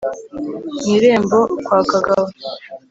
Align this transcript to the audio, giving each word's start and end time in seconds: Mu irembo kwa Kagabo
Mu 0.83 0.91
irembo 0.95 1.39
kwa 1.65 1.79
Kagabo 1.89 2.25